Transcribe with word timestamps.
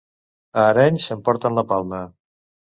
A 0.61 0.63
Arenys 0.69 1.05
s'emporten 1.11 1.61
la 1.61 1.65
palma. 1.75 2.01